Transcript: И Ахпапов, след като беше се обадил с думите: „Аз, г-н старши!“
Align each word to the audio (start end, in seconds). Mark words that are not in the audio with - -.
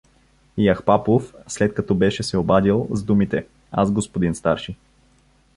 И 0.57 0.67
Ахпапов, 0.69 1.33
след 1.47 1.73
като 1.73 1.95
беше 1.95 2.23
се 2.23 2.37
обадил 2.37 2.87
с 2.91 3.03
думите: 3.03 3.47
„Аз, 3.71 3.93
г-н 4.13 4.35
старши!“ 4.35 4.77